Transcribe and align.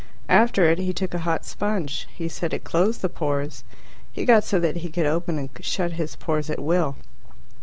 After 0.29 0.67
it 0.67 0.79
he 0.79 0.93
took 0.93 1.13
a 1.13 1.19
hot 1.29 1.45
sponge. 1.45 2.07
He 2.15 2.27
said 2.27 2.55
it 2.55 2.63
closed 2.63 3.03
the 3.03 3.07
pores. 3.07 3.63
He 4.11 4.25
got 4.25 4.43
so 4.43 4.59
that 4.59 4.77
he 4.77 4.89
could 4.89 5.05
open 5.05 5.37
and 5.37 5.49
shut 5.59 5.91
his 5.91 6.15
pores 6.15 6.49
at 6.49 6.57
will. 6.57 6.95